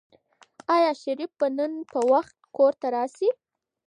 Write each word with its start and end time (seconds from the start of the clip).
آیا 0.75 0.91
شریف 1.01 1.31
به 1.39 1.47
نن 1.57 1.73
په 1.91 1.99
وخت 2.11 2.35
کور 2.55 2.73
ته 2.81 2.87
راشي؟ 2.95 3.29